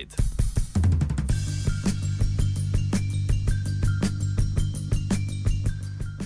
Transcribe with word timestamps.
Offside. 0.00 0.14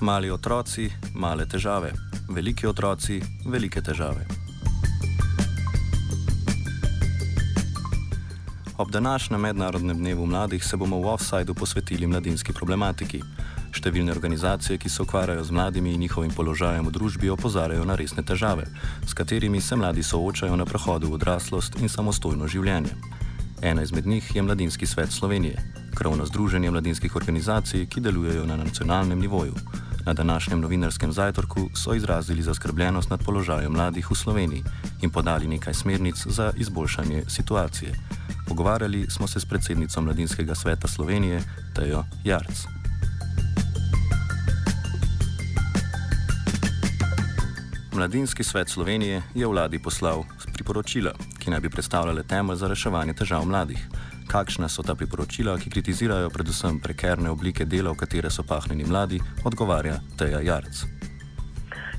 Mali 0.01 0.31
otroci, 0.31 0.91
male 1.15 1.47
težave, 1.47 1.93
veliki 2.29 2.67
otroci, 2.67 3.23
velike 3.47 3.83
težave. 3.83 4.27
Ob 8.77 8.91
današnjem 8.91 9.41
mednarodnem 9.41 9.99
dnevu 9.99 10.27
mladih 10.27 10.65
se 10.65 10.77
bomo 10.77 10.99
v 10.99 11.07
Offsideu 11.07 11.55
posvetili 11.55 12.07
mladinski 12.07 12.53
problematiki. 12.53 13.23
Številne 13.75 14.13
organizacije, 14.13 14.79
ki 14.79 14.89
se 14.89 15.03
ukvarjajo 15.03 15.45
z 15.45 15.51
mladimi 15.51 15.95
in 15.95 16.01
njihovim 16.01 16.31
položajem 16.31 16.87
v 16.87 16.91
družbi, 16.91 17.31
opozarjajo 17.31 17.85
na 17.85 17.95
resne 17.95 18.23
težave, 18.23 18.67
s 19.07 19.15
katerimi 19.15 19.61
se 19.61 19.77
mladi 19.77 20.03
soočajo 20.03 20.57
na 20.57 20.65
prehodu 20.65 21.09
v 21.09 21.19
odraslost 21.19 21.79
in 21.83 21.89
samostojno 21.89 22.49
življenje. 22.49 23.24
Ena 23.65 23.83
izmed 23.83 24.07
njih 24.07 24.37
je 24.37 24.43
Mladinski 24.43 24.87
svet 24.87 25.13
Slovenije, 25.13 25.57
krovno 25.95 26.27
združenje 26.27 26.71
mladinskih 26.71 27.17
organizacij, 27.17 27.87
ki 27.87 28.01
delujejo 28.01 28.47
na 28.47 28.57
nacionalnem 28.57 29.21
nivoju. 29.21 29.55
Na 30.07 30.13
današnjem 30.13 30.61
novinarskem 30.61 31.13
zajtrku 31.13 31.71
so 31.75 31.95
izrazili 31.95 32.43
zaskrbljenost 32.43 33.11
nad 33.11 33.25
položajem 33.25 33.73
mladih 33.73 34.11
v 34.11 34.15
Sloveniji 34.15 34.63
in 35.03 35.11
podali 35.11 35.49
nekaj 35.49 35.75
smernic 35.75 36.27
za 36.27 36.53
izboljšanje 36.57 37.23
situacije. 37.29 37.95
Pogovarjali 38.49 39.07
smo 39.11 39.27
se 39.27 39.41
s 39.41 39.45
predsednico 39.45 40.01
Mladinskega 40.01 40.55
sveta 40.55 40.89
Slovenije, 40.89 41.43
Tejo 41.75 42.05
Jarc. 42.25 42.67
Mladinski 47.93 48.45
svet 48.45 48.69
Slovenije 48.69 49.23
je 49.35 49.47
vladi 49.47 49.79
poslal 49.79 50.25
priporočila, 50.65 51.13
ki 51.39 51.51
naj 51.51 51.61
bi 51.61 51.71
predstavljale 51.71 52.23
temelj 52.23 52.57
za 52.57 52.69
reševanje 52.69 53.13
težav 53.13 53.45
mladih. 53.45 53.83
Kakšna 54.27 54.69
so 54.69 54.83
ta 54.83 54.95
priporočila, 54.95 55.59
ki 55.61 55.71
kritizirajo 55.71 56.31
predvsem 56.33 56.81
prekerne 56.81 57.31
oblike 57.31 57.69
dela, 57.69 57.93
v 57.93 58.01
katere 58.01 58.31
so 58.31 58.43
pahnjeni 58.49 58.89
mladi, 58.89 59.21
odgovarja 59.45 60.01
Teja 60.17 60.41
Jarc. 60.41 60.87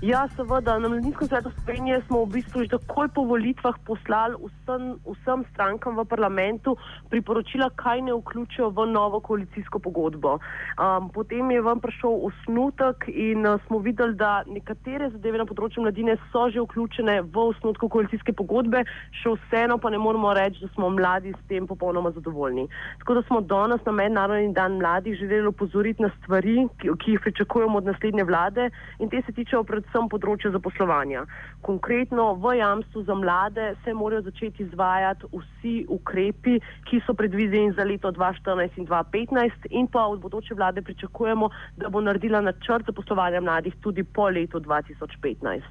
Ja, 0.02 0.28
seveda, 0.36 0.80
na 0.80 0.90
Mladinskem 0.90 1.28
svetu 1.28 1.52
Slovenije 1.56 2.02
smo 2.08 2.26
v 2.26 2.36
bistvu 2.36 2.68
že 2.68 2.76
takoj 2.76 3.08
po 3.16 3.24
volitvah 3.24 3.80
poslali 3.88 4.36
vsem, 4.36 5.00
vsem 5.08 5.40
strankam 5.56 5.96
v 5.96 6.04
parlamentu 6.04 6.76
priporočila, 7.08 7.72
kaj 7.80 8.04
ne 8.04 8.12
vključijo 8.12 8.76
v 8.76 8.92
novo 8.92 9.24
koalicijsko 9.24 9.80
pogodbo. 9.80 10.36
Um, 10.76 11.08
potem 11.16 11.48
je 11.52 11.62
vam 11.64 11.80
prišel 11.80 12.12
osnutek 12.28 13.08
in 13.08 13.48
uh, 13.48 13.56
smo 13.68 13.80
videli, 13.80 14.20
da 14.20 14.44
nekatere 14.44 15.10
zadeve 15.16 15.40
na 15.40 15.48
področju 15.48 15.88
mladine 15.88 16.20
so 16.28 16.44
že 16.52 16.60
vključene 16.60 17.22
v 17.32 17.48
osnutku 17.56 17.88
koalicijske 17.88 18.36
pogodbe, 18.36 18.84
še 19.24 19.32
vseeno 19.40 19.80
pa 19.80 19.90
ne 19.96 19.98
moramo 19.98 20.36
reči, 20.36 20.60
da 20.60 20.68
smo 20.76 20.92
mladi 20.92 21.32
s 21.32 21.42
tem 21.48 21.64
popolnoma 21.64 22.12
zadovoljni. 22.12 22.68
Tako 23.00 23.22
da 23.22 23.24
smo 23.32 23.40
danes 23.40 23.80
na 23.88 23.96
Mednarodni 23.96 24.52
dan 24.52 24.76
mladih 24.76 25.16
želeli 25.16 25.48
opozoriti 25.48 26.04
na 26.04 26.12
stvari, 26.20 26.68
ki, 26.84 26.92
ki 27.00 27.16
jih 27.16 27.24
pričakujemo 27.24 27.80
od 27.80 27.88
naslednje 27.94 28.28
vlade 28.28 28.70
in 29.00 29.08
te 29.08 29.24
se 29.24 29.32
tičejo 29.32 29.64
predvsem 29.64 29.85
predvsem 29.86 30.10
področje 30.10 30.52
zaposlovanja. 30.52 31.26
Konkretno 31.62 32.36
v 32.42 32.58
jamstvu 32.60 33.04
za 33.06 33.16
mlade 33.16 33.76
se 33.84 33.94
morajo 33.94 34.26
začeti 34.26 34.64
izvajati 34.64 35.28
vsi 35.32 35.86
ukrepi, 35.90 36.60
ki 36.86 37.02
so 37.06 37.14
predvideni 37.14 37.74
za 37.74 37.84
leto 37.84 38.12
2014 38.12 38.78
in 38.78 38.86
2015 38.86 39.70
in 39.70 39.88
pa 39.88 40.06
od 40.08 40.20
bodoče 40.22 40.56
vlade 40.56 40.82
pričakujemo, 40.82 41.50
da 41.78 41.90
bo 41.90 42.02
naredila 42.02 42.42
načrt 42.42 42.86
zaposlovanja 42.86 43.42
mladih 43.42 43.76
tudi 43.82 44.04
po 44.04 44.30
letu 44.30 44.60
2015. 44.60 45.62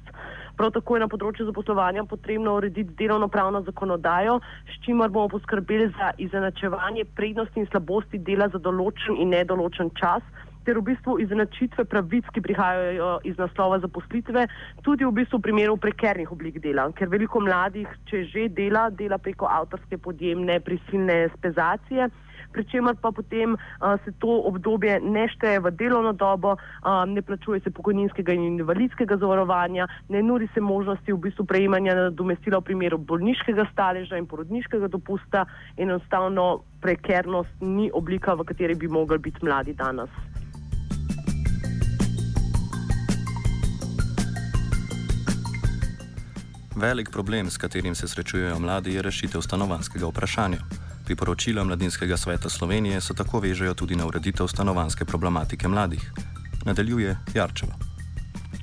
Prav 0.55 0.71
tako 0.71 0.95
je 0.95 1.03
na 1.03 1.11
področju 1.11 1.45
zaposlovanja 1.49 2.05
potrebno 2.07 2.55
urediti 2.55 2.95
delovno 2.95 3.27
pravno 3.27 3.61
zakonodajo, 3.67 4.39
s 4.71 4.79
čimer 4.85 5.09
bomo 5.09 5.27
poskrbeli 5.29 5.91
za 5.97 6.13
izenačevanje 6.17 7.05
prednosti 7.15 7.59
in 7.59 7.67
slabosti 7.71 8.19
dela 8.19 8.47
za 8.49 8.59
določen 8.59 9.19
in 9.19 9.35
nedoločen 9.35 9.91
čas 9.99 10.23
ter 10.65 10.79
v 10.79 10.85
bistvu 10.91 11.19
izenačitve 11.23 11.85
pravic, 11.85 12.27
ki 12.33 12.41
prihajajo 12.41 13.11
iz 13.23 13.37
naslova 13.37 13.79
zaposlitve, 13.83 14.47
tudi 14.83 15.05
v 15.05 15.13
bistvu 15.21 15.39
v 15.39 15.47
primeru 15.49 15.77
prekernih 15.77 16.31
oblik 16.31 16.59
dela, 16.63 16.89
ker 16.97 17.11
veliko 17.11 17.41
mladih, 17.43 17.89
če 18.09 18.25
že 18.31 18.49
dela, 18.49 18.89
dela 18.89 19.17
preko 19.21 19.49
avtorske 19.49 19.97
podjemne 19.97 20.59
prisilne 20.65 21.27
spezacije. 21.37 22.09
Pričemer 22.55 22.95
pa 23.01 23.11
potem 23.11 23.53
uh, 23.53 23.99
se 24.05 24.13
to 24.23 24.31
obdobje 24.47 24.99
ne 25.03 25.25
šteje 25.27 25.59
v 25.59 25.71
delovno 25.75 26.13
dobo, 26.15 26.55
um, 26.55 27.11
ne 27.11 27.21
plačuje 27.21 27.59
se 27.59 27.71
pokojninskega 27.71 28.31
in 28.31 28.55
invalidskega 28.55 29.17
zavarovanja, 29.19 29.87
ne 30.09 30.23
nudi 30.23 30.47
se 30.53 30.63
možnosti 30.63 31.11
v 31.11 31.19
bistvu 31.27 31.45
prejemanja 31.45 31.97
nadomestila 31.99 32.63
v 32.63 32.71
primeru 32.71 32.97
bolniškega 32.97 33.67
staleža 33.73 34.15
in 34.15 34.29
porodniškega 34.31 34.87
dopusta 34.87 35.43
enostavno 35.77 36.63
prekernost 36.79 37.59
ni 37.61 37.91
oblika, 37.91 38.39
v 38.39 38.47
kateri 38.47 38.75
bi 38.75 38.87
mogli 38.87 39.19
biti 39.19 39.43
mladi 39.43 39.75
danes. 39.75 40.09
Velik 46.75 47.09
problem, 47.09 47.49
s 47.49 47.57
katerim 47.57 47.95
se 47.95 48.07
srečujejo 48.07 48.59
mladi, 48.59 48.93
je 48.93 49.01
rešitev 49.01 49.41
stanovanskega 49.41 50.07
vprašanja. 50.07 50.59
Priporočila 51.05 51.63
Mladinskega 51.63 52.17
sveta 52.17 52.49
Slovenije 52.49 53.01
se 53.01 53.13
tako 53.13 53.39
vežejo 53.39 53.73
tudi 53.73 53.95
na 53.95 54.07
ureditev 54.07 54.47
stanovanske 54.47 55.05
problematike 55.05 55.67
mladih. 55.67 56.11
Nadaljuje 56.65 57.17
Jarčeva. 57.33 57.84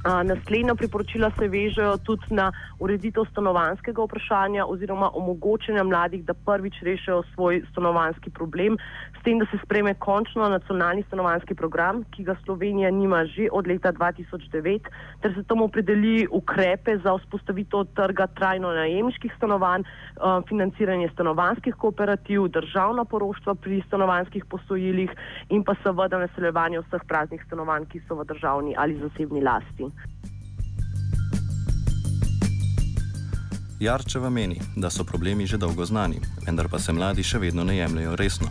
Naslednja 0.03 0.75
priporočila 0.75 1.31
se 1.39 1.47
vežejo 1.49 1.97
tudi 2.03 2.35
na 2.35 2.49
ureditev 2.83 3.23
stanovanskega 3.31 4.03
vprašanja 4.03 4.65
oziroma 4.67 5.11
omogočanja 5.15 5.85
mladih, 5.87 6.25
da 6.27 6.35
prvič 6.35 6.81
rešijo 6.83 7.23
svoj 7.35 7.63
stanovanski 7.71 8.31
problem, 8.31 8.79
s 9.19 9.23
tem, 9.23 9.39
da 9.39 9.47
se 9.47 9.59
spreme 9.63 9.95
končno 9.95 10.49
nacionalni 10.49 11.05
stanovanski 11.07 11.55
program, 11.55 12.03
ki 12.11 12.25
ga 12.25 12.35
Slovenija 12.45 12.91
nima 12.91 13.25
že 13.25 13.47
od 13.53 13.67
leta 13.67 13.93
2009, 13.93 14.91
ter 15.23 15.35
se 15.35 15.45
tam 15.47 15.63
opredeli 15.63 16.27
ukrepe 16.31 16.99
za 16.99 17.15
vzpostavitev 17.19 17.85
trga 17.95 18.27
trajno 18.27 18.73
najemniških 18.75 19.33
stanovanj, 19.37 19.87
financiranje 20.49 21.09
stanovanskih 21.15 21.75
kooperativ, 21.79 22.49
državna 22.49 23.05
poroštva 23.05 23.55
pri 23.55 23.83
stanovanskih 23.87 24.45
posojilih 24.51 25.15
in 25.49 25.63
pa 25.63 25.79
seveda 25.83 26.19
naseljevanje 26.19 26.83
vseh 26.83 27.07
praznih 27.07 27.47
stanovanj, 27.47 27.87
ki 27.87 28.03
so 28.09 28.19
v 28.19 28.27
državni 28.27 28.75
ali 28.79 28.99
zasebni 28.99 29.41
lasti. 29.41 29.92
Jarčeva 33.83 34.31
meni, 34.31 34.61
da 34.77 34.91
so 34.91 35.03
problemi 35.05 35.47
že 35.47 35.59
dolgo 35.59 35.85
znani, 35.85 36.21
vendar 36.47 36.69
pa 36.71 36.79
se 36.79 36.93
mladi 36.93 37.25
še 37.27 37.41
vedno 37.43 37.65
ne 37.67 37.75
jemljajo 37.77 38.15
resno. 38.17 38.51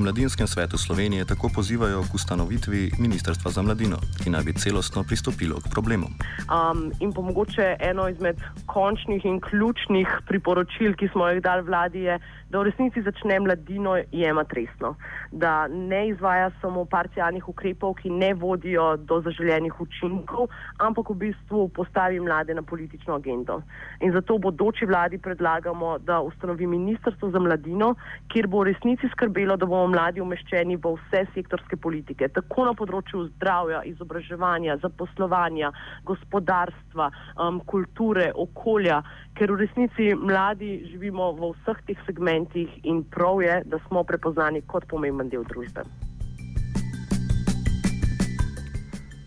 V 0.00 0.02
Mladinskem 0.02 0.46
svetu 0.46 0.78
Slovenije 0.78 1.24
tako 1.24 1.50
pozivajo 1.54 2.00
k 2.08 2.14
ustanovitvi 2.14 2.90
Ministrstva 2.98 3.50
za 3.50 3.62
mladino, 3.62 3.98
ki 4.24 4.30
naj 4.32 4.44
bi 4.48 4.56
celostno 4.56 5.04
pristopilo 5.04 5.60
k 5.60 5.68
problemom. 5.68 6.16
Um, 6.48 6.88
in 7.04 7.12
pa 7.12 7.20
mogoče 7.20 7.76
eno 7.80 8.08
izmed 8.08 8.40
končnih 8.66 9.24
in 9.24 9.40
ključnih 9.40 10.08
priporočil, 10.26 10.96
ki 10.96 11.08
smo 11.12 11.28
jih 11.28 11.42
dali 11.44 11.62
vladi, 11.68 12.00
je, 12.08 12.16
da 12.50 12.58
v 12.58 12.70
resnici 12.70 13.02
začne 13.02 13.40
mladino 13.40 13.98
jemati 14.12 14.54
resno. 14.54 14.94
Da 15.32 15.68
ne 15.68 16.08
izvaja 16.08 16.50
samo 16.60 16.84
parcialnih 16.84 17.48
ukrepov, 17.48 17.94
ki 18.00 18.10
ne 18.10 18.32
vodijo 18.34 18.96
do 18.96 19.20
zaželenih 19.20 19.80
učinkov, 19.80 20.48
ampak 20.78 21.10
v 21.10 21.18
bistvu 21.28 21.68
postavi 21.68 22.20
mlade 22.20 22.54
na 22.54 22.62
politično 22.62 23.14
agendo. 23.20 23.60
In 24.00 24.12
zato 24.12 24.38
bodoči 24.38 24.88
vladi 24.88 25.18
predlagamo, 25.18 25.98
da 25.98 26.20
ustanovi 26.20 26.66
Ministrstvo 26.66 27.30
za 27.30 27.38
mladino, 27.38 27.94
kjer 28.32 28.48
bo 28.48 28.64
v 28.64 28.72
resnici 28.72 29.12
skrbelo, 29.12 29.56
da 29.56 29.66
bomo 29.66 29.89
mladi 29.90 30.22
umeščeni 30.22 30.76
v 30.80 30.94
vse 30.96 31.24
sektorske 31.34 31.76
politike, 31.76 32.28
tako 32.32 32.68
na 32.68 32.74
področju 32.78 33.26
zdravja, 33.34 33.82
izobraževanja, 33.90 34.78
zaposlovanja, 34.84 35.72
gospodarstva, 36.08 37.10
um, 37.36 37.60
kulture, 37.70 38.30
okolja, 38.34 39.00
ker 39.38 39.52
v 39.54 39.64
resnici 39.64 40.12
mladi 40.14 40.78
živimo 40.92 41.32
v 41.38 41.52
vseh 41.58 41.82
teh 41.88 42.06
segmentih 42.06 42.78
in 42.84 43.02
prav 43.04 43.42
je, 43.44 43.60
da 43.66 43.82
smo 43.88 44.04
prepoznani 44.06 44.62
kot 44.70 44.88
pomemben 44.90 45.28
del 45.32 45.44
družbe. 45.48 45.84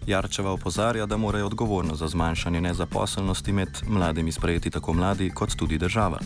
Jarčeva 0.08 0.52
opozarja, 0.52 1.06
da 1.06 1.18
morajo 1.18 1.46
odgovornost 1.48 2.00
za 2.00 2.08
zmanjšanje 2.12 2.62
nezaposlenosti 2.62 3.54
med 3.56 3.70
mladimi 3.88 4.32
sprejeti 4.32 4.72
tako 4.72 4.94
mladi 4.94 5.30
kot 5.30 5.56
tudi 5.56 5.78
država. 5.78 6.20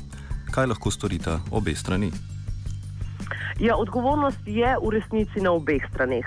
Kaj 0.51 0.66
lahko 0.66 0.92
storita 0.92 1.40
obe 1.51 1.75
strani? 1.75 2.12
Ja, 3.59 3.74
odgovornost 3.75 4.39
je 4.45 4.69
v 4.77 4.89
resnici 4.94 5.42
na 5.42 5.50
obeh 5.51 5.81
straneh. 5.89 6.25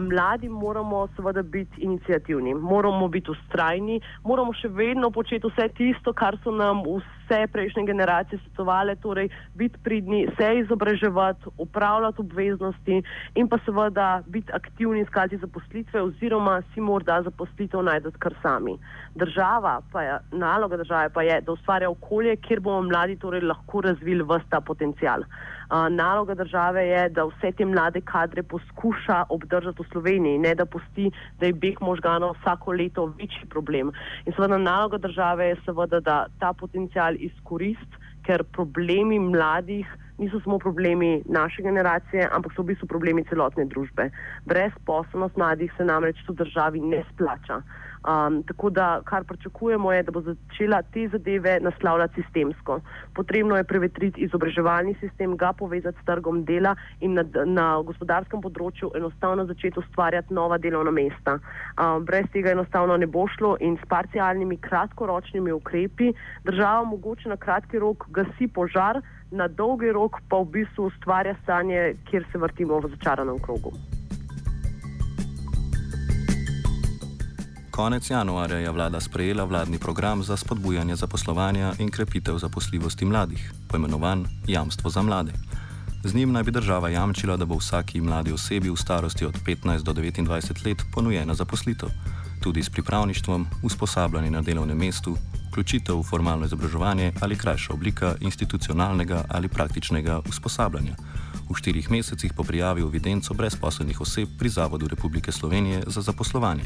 Mladi 0.00 0.48
moramo 0.48 1.08
seveda 1.16 1.42
biti 1.42 1.82
inicijativni, 1.84 2.54
moramo 2.54 3.08
biti 3.08 3.30
ustrajni, 3.30 4.00
moramo 4.24 4.54
še 4.56 4.70
vedno 4.72 5.10
početi 5.12 5.44
vse 5.44 5.68
tisto, 5.76 6.14
kar 6.16 6.38
so 6.40 6.54
nam 6.56 6.80
vse 6.86 7.42
prejšnje 7.52 7.84
generacije 7.84 8.40
svetovale, 8.46 8.96
torej 8.96 9.28
biti 9.60 9.76
pridni, 9.84 10.22
se 10.38 10.48
izobraževati, 10.62 11.52
upravljati 11.58 12.24
obveznosti 12.24 13.02
in 13.34 13.48
pa 13.48 13.58
seveda 13.66 14.22
biti 14.26 14.52
aktivni, 14.52 15.02
iskati 15.04 15.36
zaposlitve 15.36 16.00
oziroma 16.00 16.62
si 16.72 16.80
morda 16.80 17.20
zaposlitev 17.28 17.84
najdete 17.84 18.16
kar 18.24 18.38
sami. 18.40 18.78
Država 19.14 19.82
pa 19.92 20.02
je, 20.02 20.16
naloga 20.32 20.80
države 20.80 21.12
pa 21.12 21.22
je, 21.28 21.42
da 21.44 21.52
ustvarja 21.52 21.92
okolje, 21.92 22.36
kjer 22.36 22.64
bomo 22.64 22.88
mladi 22.88 23.20
torej 23.20 23.44
lahko 23.44 23.84
razvili 23.84 24.24
vsta 24.24 24.64
potencial. 24.64 25.28
Naloga 25.70 26.34
države 26.34 26.86
je, 26.86 27.08
da 27.08 27.24
vse 27.24 27.52
te 27.56 27.64
mlade 27.64 28.00
kadre 28.00 28.42
poskuša 28.42 29.24
obdržati 29.28 29.82
v 29.82 29.88
Sloveniji, 29.92 30.38
ne 30.38 30.54
da 30.54 30.66
pusti, 30.66 31.10
da 31.40 31.46
je 31.46 31.52
beg 31.52 31.80
možganov 31.80 32.36
vsako 32.40 32.72
leto 32.72 33.06
večji 33.06 33.48
problem. 33.50 33.92
In 34.26 34.32
seveda 34.32 34.58
naloga 34.58 34.98
države 34.98 35.46
je 35.46 35.60
seveda, 35.64 36.00
da 36.00 36.26
ta 36.40 36.52
potencial 36.52 37.14
izkoristi, 37.18 38.02
ker 38.24 38.44
problemi 38.44 39.18
mladih 39.18 39.86
niso 40.18 40.40
samo 40.40 40.58
problemi 40.58 41.22
naše 41.26 41.62
generacije, 41.62 42.28
ampak 42.32 42.52
so 42.54 42.62
v 42.62 42.72
bistvu 42.72 42.86
problemi 42.86 43.24
celotne 43.28 43.64
družbe. 43.64 44.10
Brezposobnost 44.46 45.36
mladih 45.36 45.72
se 45.76 45.84
namreč 45.84 46.22
v 46.28 46.36
državi 46.38 46.80
ne 46.80 47.02
splača. 47.12 47.62
Um, 48.04 48.42
tako 48.42 48.70
da, 48.70 49.00
kar 49.04 49.24
pričakujemo, 49.24 49.92
je, 49.92 50.02
da 50.02 50.12
bo 50.12 50.20
začela 50.20 50.82
te 50.82 51.08
zadeve 51.08 51.60
naslavljati 51.60 52.22
sistemsko. 52.22 52.80
Potrebno 53.14 53.56
je 53.56 53.64
prevetriti 53.64 54.20
izobraževalni 54.20 54.94
sistem, 55.00 55.36
ga 55.36 55.52
povezati 55.52 55.98
s 56.02 56.04
trgom 56.04 56.44
dela 56.44 56.74
in 57.00 57.14
na, 57.16 57.24
na 57.46 57.66
gospodarskem 57.80 58.42
področju 58.44 58.92
enostavno 58.96 59.46
začeti 59.48 59.80
ustvarjati 59.80 60.34
nova 60.34 60.58
delovna 60.58 60.92
mesta. 60.92 61.38
Um, 61.80 62.04
brez 62.04 62.28
tega 62.36 62.52
enostavno 62.52 62.96
ne 63.00 63.06
bo 63.06 63.24
šlo 63.36 63.56
in 63.60 63.80
s 63.80 63.88
parcialnimi 63.88 64.60
kratkoročnimi 64.60 65.52
ukrepi 65.52 66.12
država 66.44 66.84
mogoče 66.84 67.32
na 67.32 67.40
kratki 67.40 67.80
rok 67.80 68.04
gasi 68.12 68.48
požar, 68.52 69.00
na 69.30 69.48
dolgi 69.48 69.92
rok 69.92 70.20
pa 70.28 70.44
v 70.44 70.60
bistvu 70.60 70.92
ustvarja 70.92 71.38
stanje, 71.42 71.94
kjer 72.10 72.28
se 72.32 72.38
vrtimo 72.38 72.84
v 72.84 72.96
začaranem 72.98 73.40
krogu. 73.40 73.72
Konec 77.74 78.10
januarja 78.10 78.58
je 78.58 78.70
vlada 78.70 79.00
sprejela 79.00 79.44
vladni 79.44 79.78
program 79.78 80.22
za 80.22 80.36
spodbujanje 80.36 80.96
zaposlovanja 80.96 81.72
in 81.78 81.90
krepitev 81.90 82.38
zaposljivosti 82.38 83.04
mladih, 83.04 83.52
poimenovan 83.68 84.26
Jamstvo 84.46 84.90
za 84.90 85.02
mlade. 85.02 85.32
Z 86.04 86.14
njim 86.14 86.32
naj 86.32 86.42
bi 86.42 86.50
država 86.50 86.88
jamčila, 86.88 87.36
da 87.36 87.44
bo 87.44 87.58
vsaki 87.58 88.00
mladi 88.00 88.32
osebi 88.32 88.70
v 88.70 88.76
starosti 88.76 89.26
od 89.26 89.34
15 89.46 89.82
do 89.82 89.92
29 89.92 90.66
let 90.66 90.82
ponujena 90.92 91.34
zaposlitev, 91.34 91.88
tudi 92.42 92.62
s 92.62 92.70
pripravništvom, 92.70 93.46
usposabljanjem 93.62 94.32
na 94.32 94.42
delovnem 94.42 94.78
mestu, 94.78 95.16
vključitev 95.50 95.98
v 95.98 96.02
formalno 96.02 96.46
izobraževanje 96.46 97.12
ali 97.20 97.36
krajša 97.36 97.72
oblika 97.72 98.14
institucionalnega 98.20 99.24
ali 99.28 99.48
praktičnega 99.48 100.20
usposabljanja. 100.28 100.94
V 101.50 101.54
štirih 101.54 101.90
mesecih 101.90 102.32
po 102.36 102.44
prijavi 102.44 102.82
v 102.82 102.86
evidenco 102.86 103.34
brezposelnih 103.34 104.00
oseb 104.00 104.28
pri 104.38 104.48
Zavodu 104.48 104.88
Republike 104.88 105.32
Slovenije 105.32 105.82
za 105.86 106.00
zaposlovanje. 106.00 106.64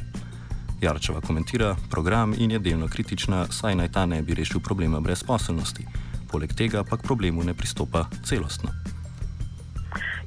Jarčeva 0.81 1.21
komentira 1.21 1.77
program 1.91 2.35
in 2.39 2.51
je 2.51 2.59
delno 2.59 2.87
kritična, 2.89 3.47
saj 3.51 3.75
naj 3.75 3.89
ta 3.93 4.07
ne 4.07 4.23
bi 4.23 4.35
rešil 4.35 4.61
problema 4.61 5.01
brezposelnosti. 5.01 5.87
Poleg 6.31 6.53
tega 6.55 6.85
pa 6.85 6.97
k 6.97 7.03
problemu 7.03 7.45
ne 7.45 7.55
pristopa 7.55 8.05
celostno. 8.25 8.71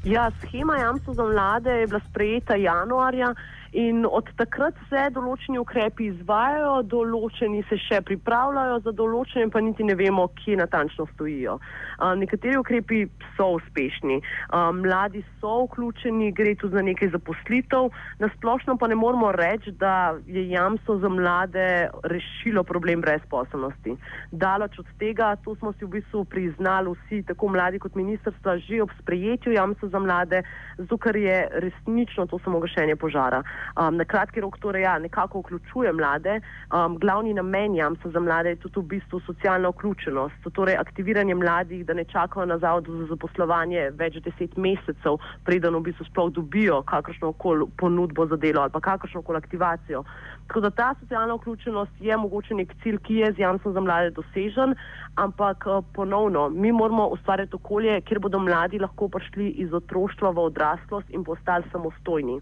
Ja, 0.04 0.32
schema 0.40 0.78
jamstva 0.78 1.14
za 1.14 1.24
mlade 1.24 1.72
je 1.72 1.88
bila 1.88 2.00
sprejeta 2.10 2.56
januarja. 2.56 3.34
In 3.72 4.04
od 4.04 4.28
takrat 4.36 4.76
se 4.90 5.00
določeni 5.16 5.56
ukrepi 5.62 6.10
izvajajo, 6.10 6.82
določeni 6.92 7.62
se 7.70 7.78
še 7.80 8.02
pripravljajo, 8.04 8.82
za 8.84 8.92
določene 8.92 9.48
pa 9.48 9.62
niti 9.64 9.86
ne 9.88 9.96
vemo, 9.96 10.26
kje 10.42 10.58
natančno 10.60 11.06
stojijo. 11.14 11.54
Um, 12.02 12.20
nekateri 12.20 12.58
ukrepi 12.60 13.06
so 13.38 13.48
uspešni, 13.56 14.18
um, 14.52 14.82
mladi 14.84 15.24
so 15.40 15.54
vključeni, 15.70 16.34
gre 16.36 16.52
tu 16.60 16.68
za 16.74 16.84
nekaj 16.84 17.14
zaposlitev, 17.16 17.88
nasplošno 18.20 18.76
pa 18.76 18.90
ne 18.92 18.98
moramo 19.00 19.32
reči, 19.32 19.72
da 19.80 20.18
je 20.28 20.44
jamstvo 20.50 20.98
za 21.00 21.14
mlade 21.14 21.68
rešilo 22.12 22.66
problem 22.68 23.00
brezposobnosti. 23.08 23.96
Daleč 24.36 24.82
od 24.84 24.92
tega, 25.00 25.38
to 25.46 25.56
smo 25.62 25.72
si 25.78 25.88
v 25.88 25.94
bistvu 25.96 26.26
priznali 26.28 26.92
vsi, 26.92 27.22
tako 27.32 27.54
mladi 27.56 27.80
kot 27.80 27.96
ministrstva, 27.96 28.60
že 28.68 28.84
ob 28.84 28.92
sprejetju 29.00 29.56
jamstva 29.56 29.94
za 29.96 30.04
mlade, 30.04 30.44
zato 30.76 31.00
ker 31.00 31.16
je 31.16 31.40
resnično 31.64 32.28
to 32.28 32.44
samo 32.44 32.60
gašenje 32.60 33.00
požara. 33.00 33.40
Um, 33.76 33.96
na 33.96 34.06
kratki 34.06 34.42
rok 34.42 34.58
torej 34.60 34.84
ja, 34.84 34.98
nekako 35.00 35.40
vključuje 35.40 35.94
mlade. 35.94 36.40
Um, 36.72 36.98
glavni 37.00 37.34
namen 37.34 37.76
jamstva 37.76 38.12
za 38.12 38.20
mlade 38.20 38.50
je 38.50 38.56
tudi 38.56 38.80
v 38.80 38.84
bistvu 38.96 39.20
socialna 39.26 39.70
vključenost, 39.70 40.48
torej 40.54 40.76
aktiviranje 40.76 41.36
mladih, 41.36 41.86
da 41.86 41.94
ne 41.94 42.04
čakajo 42.04 42.46
na 42.46 42.58
zavodu 42.58 42.98
za 42.98 43.06
zaposlovanje 43.14 43.90
več 44.00 44.20
deset 44.26 44.58
mesecev, 44.58 45.20
preden 45.46 45.76
v 45.76 45.86
bistvu 45.90 46.06
sploh 46.10 46.32
dobijo 46.34 46.82
kakršno 46.82 47.34
koli 47.34 47.68
ponudbo 47.78 48.28
za 48.28 48.36
delo 48.36 48.62
ali 48.62 48.72
pa 48.72 48.80
kakršno 48.80 49.22
koli 49.22 49.38
aktivacijo. 49.38 50.04
Tako 50.48 50.62
da 50.62 50.70
ta 50.70 50.96
socialna 51.00 51.36
vključenost 51.36 51.92
je 52.00 52.18
mogoče 52.18 52.56
nek 52.56 52.74
cilj, 52.84 52.98
ki 53.08 53.16
je 53.16 53.32
z 53.34 53.40
jamstvom 53.40 53.74
za 53.74 53.82
mlade 53.82 54.10
dosežen, 54.12 54.76
ampak 55.16 55.64
uh, 55.68 55.86
ponovno, 55.96 56.50
mi 56.50 56.72
moramo 56.72 57.08
ustvarjati 57.08 57.56
okolje, 57.56 58.02
kjer 58.02 58.20
bodo 58.20 58.40
mladi 58.40 58.80
lahko 58.80 59.08
prišli 59.08 59.48
iz 59.64 59.74
otroštva 59.74 60.32
v 60.32 60.46
odraslost 60.50 61.08
in 61.10 61.24
postali 61.24 61.64
samostojni 61.72 62.42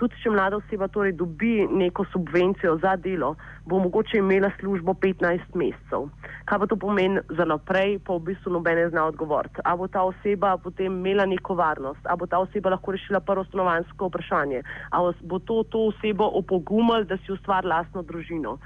tudi 0.00 0.16
če 0.22 0.32
mlada 0.32 0.56
oseba 0.56 0.88
torej 0.88 1.12
dobi 1.20 1.66
neko 1.68 2.06
subvencijo 2.12 2.78
za 2.80 2.94
delo, 2.96 3.34
bo 3.68 3.78
mogoče 3.84 4.18
imela 4.18 4.48
službo 4.60 4.94
15 5.02 5.54
mesecev. 5.60 6.08
Kaj 6.48 6.60
pa 6.62 6.68
to 6.70 6.78
pomeni 6.80 7.20
za 7.36 7.44
naprej, 7.44 7.98
pa 8.06 8.16
v 8.16 8.30
bistvu 8.30 8.54
nobene 8.56 8.88
zna 8.88 9.04
odgovoriti. 9.12 9.60
A 9.64 9.76
bo 9.76 9.88
ta 9.92 10.02
oseba 10.08 10.56
potem 10.56 10.96
imela 10.98 11.26
neko 11.28 11.54
varnost, 11.54 12.00
a 12.08 12.16
bo 12.16 12.26
ta 12.26 12.40
oseba 12.40 12.72
lahko 12.72 12.96
rešila 12.96 13.20
prvo 13.20 13.44
stanovansko 13.50 14.08
vprašanje, 14.08 14.62
a 14.90 15.02
bo 15.22 15.38
to, 15.38 15.62
to 15.68 15.90
osebo 15.92 16.30
opogumil, 16.40 17.04
da 17.04 17.20
si 17.20 17.32
ustvari 17.36 17.68
lastno 17.68 18.02
družino. 18.02 18.56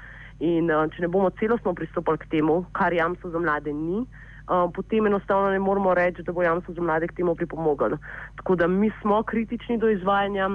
In 0.43 0.71
uh, 0.71 0.87
če 0.91 1.03
ne 1.03 1.11
bomo 1.11 1.29
celostno 1.39 1.75
pristopili 1.75 2.19
k 2.19 2.31
temu, 2.31 2.63
kar 2.75 2.95
jamstvo 2.95 3.31
za 3.31 3.39
mlade 3.39 3.71
ni, 3.73 4.01
uh, 4.03 4.65
potem 4.75 5.07
enostavno 5.07 5.51
ne 5.51 5.59
moremo 5.59 5.93
reči, 5.95 6.23
da 6.23 6.35
bo 6.35 6.43
jamstvo 6.43 6.75
za 6.75 6.83
mlade 6.83 7.07
k 7.07 7.15
temu 7.19 7.35
pripomoglo. 7.35 7.99
Tako 8.39 8.55
da 8.59 8.67
mi 8.67 8.91
smo 9.01 9.23
kritični 9.23 9.77
do 9.79 9.91
izvajanja 9.91 10.49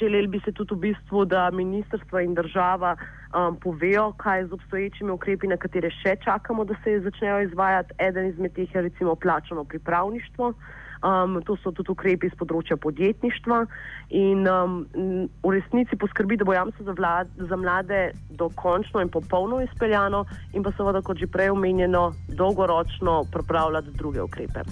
Želeli 0.00 0.28
bi 0.28 0.40
se 0.44 0.52
tudi 0.52 0.74
v 0.74 0.78
bistvu, 0.78 1.24
da 1.24 1.50
ministrstvo 1.50 2.20
in 2.20 2.34
država 2.34 2.96
um, 2.96 3.56
povejo, 3.56 4.12
kaj 4.16 4.46
z 4.46 4.52
obstoječimi 4.52 5.10
ukrepi, 5.10 5.46
na 5.46 5.56
katere 5.56 5.90
še 5.90 6.16
čakamo, 6.24 6.64
da 6.64 6.74
se 6.84 7.00
začnejo 7.00 7.40
izvajati. 7.48 7.94
Eden 7.98 8.26
izmed 8.26 8.52
teh 8.52 8.74
je 8.74 8.82
recimo 8.82 9.14
plačano 9.14 9.64
pripravništvo. 9.64 10.54
Um, 11.04 11.42
to 11.44 11.56
so 11.60 11.68
tudi 11.68 11.92
ukrepi 11.92 12.30
iz 12.30 12.36
področja 12.40 12.78
podjetništva 12.80 13.58
in 14.16 14.46
um, 14.48 14.78
v 15.44 15.52
resnici 15.52 15.98
poskrbi, 16.00 16.38
da 16.40 16.46
bo 16.48 16.54
jamstvo 16.56 16.86
za, 16.88 17.12
za 17.36 17.58
mlade 17.60 18.00
dokončno 18.40 19.04
in 19.04 19.12
popolno 19.12 19.60
izpeljano 19.60 20.24
in 20.54 20.64
pa 20.64 20.72
seveda, 20.72 21.04
kot 21.04 21.20
že 21.20 21.28
prej 21.28 21.52
omenjeno, 21.52 22.08
dolgoročno 22.40 23.20
pripravljati 23.36 23.92
druge 24.00 24.24
ukrepe. 24.24 24.64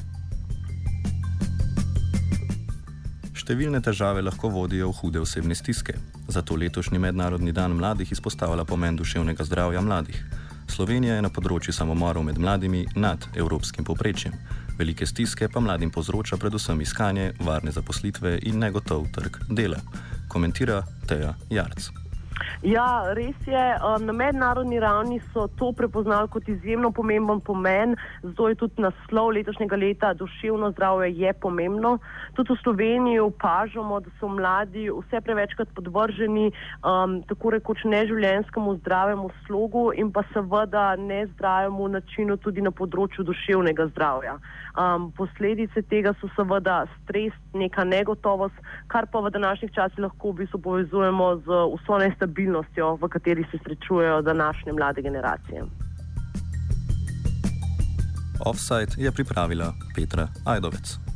Številne 3.43 3.81
težave 3.83 4.21
lahko 4.23 4.53
vodijo 4.55 4.93
v 4.93 4.95
hude 5.01 5.19
osebne 5.19 5.57
stiske. 5.59 5.97
Zato 6.31 6.55
letošnji 6.55 7.01
Mednarodni 7.03 7.51
dan 7.51 7.73
mladih 7.75 8.13
izpostavlja 8.15 8.63
pomen 8.63 8.95
duševnega 8.95 9.43
zdravja 9.49 9.81
mladih. 9.83 10.21
Slovenija 10.71 11.17
je 11.17 11.25
na 11.27 11.31
področju 11.35 11.75
samomorov 11.75 12.23
med 12.29 12.39
mladimi 12.39 12.85
nad 12.95 13.27
evropskim 13.35 13.89
povprečjem. 13.89 14.37
Velike 14.79 15.09
stiske 15.11 15.49
pa 15.51 15.59
mladim 15.59 15.91
povzroča 15.91 16.39
predvsem 16.39 16.85
iskanje 16.87 17.33
varne 17.43 17.75
zaposlitve 17.75 18.37
in 18.47 18.63
negotov 18.63 19.11
trg 19.11 19.43
dela, 19.51 19.83
komentira 20.31 20.79
Teja 21.11 21.35
Jarc. 21.51 21.91
Ja, 22.63 23.13
res 23.15 23.37
je. 23.47 23.63
Um, 23.83 24.07
na 24.07 24.13
mednarodni 24.13 24.79
ravni 24.81 25.21
so 25.33 25.49
to 25.59 25.73
prepoznali 25.73 26.29
kot 26.29 26.49
izjemno 26.49 26.93
pomemben 26.93 27.41
pomen, 27.41 27.97
zato 28.23 28.49
je 28.49 28.55
tudi 28.55 28.83
naslov 28.83 29.33
letošnjega 29.35 29.77
leta 29.77 30.13
Duševno 30.15 30.71
zdravje 30.71 31.11
je 31.19 31.33
pomembno. 31.33 31.99
Tudi 32.35 32.53
v 32.53 32.63
Sloveniji 32.63 33.19
opažamo, 33.19 34.01
da 34.01 34.11
so 34.21 34.29
mladi 34.29 34.89
vse 34.91 35.21
prevečkrat 35.21 35.69
podvrženi 35.75 36.53
um, 36.53 37.23
tako 37.29 37.51
rekoč 37.51 37.85
neživljenskemu 37.85 38.77
zdravemu 38.77 39.31
slogu 39.47 39.91
in 39.95 40.13
pa 40.13 40.23
seveda 40.33 40.97
nezdravemu 40.97 41.89
načinu 41.89 42.37
tudi 42.37 42.63
na 42.63 42.71
področju 42.71 43.25
duševnega 43.27 43.89
zdravja. 43.93 44.39
Um, 44.73 45.11
posledice 45.17 45.83
tega 45.91 46.15
so 46.21 46.31
seveda 46.37 46.87
stres, 47.03 47.35
neka 47.53 47.85
negotovost, 47.85 48.57
kar 48.89 49.07
pa 49.13 49.21
v 49.21 49.35
današnjih 49.35 49.73
časih 49.75 50.07
lahko 50.07 50.33
v 50.33 50.43
bistvu 50.43 50.63
povezujemo 50.63 51.27
z 51.45 51.61
vso 51.75 51.99
nestabilnostjo, 52.33 52.97
v 52.97 53.09
kateri 53.09 53.45
se 53.51 53.59
srečujejo 53.63 54.23
današnje 54.23 54.73
mlade 54.73 55.03
generacije. 55.03 55.65
Offside 58.47 58.93
je 58.97 59.13
pripravila 59.13 59.75
Petra 59.95 60.29
Ajdovec. 60.45 61.12